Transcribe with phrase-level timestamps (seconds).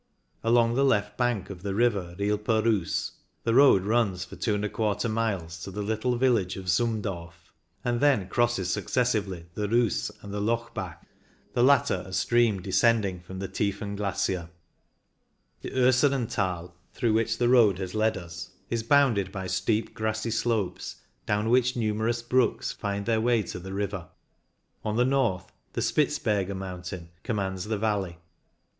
[0.43, 3.11] Along the left bank of the river Realper Reuss
[3.43, 7.53] the road runs for 2 J miles to the little village of Zumdorf,
[7.85, 11.05] and then crosses successively the Reuss and the Lochbach,
[11.53, 14.49] the latter a stream descending from the Tiefen Glacier.
[15.61, 20.31] The Urseren Thai, through which the road has led us, is bounded by steep grassy
[20.31, 20.95] slopes,
[21.27, 24.09] down which numerous brooks find their way to the river.
[24.83, 28.17] On the north the Spitzberge mountain commands the valley.